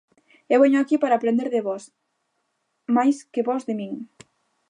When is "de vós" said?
1.51-1.83